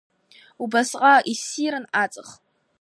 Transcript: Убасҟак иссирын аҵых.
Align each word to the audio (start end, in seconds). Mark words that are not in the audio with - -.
Убасҟак 0.63 1.23
иссирын 1.33 1.85
аҵых. 2.03 2.29